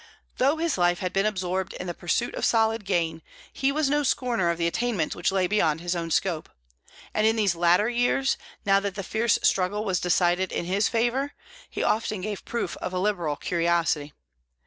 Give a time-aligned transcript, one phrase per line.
[0.37, 3.21] Though his life had been absorbed in the pursuit of solid gain,
[3.53, 6.49] he was no scorner of the attainments which lay beyond his own scope,
[7.13, 8.35] and in these latter years,
[8.65, 11.33] now that the fierce struggle was decided in his favour,
[11.69, 14.11] he often gave proof of a liberal curiosity.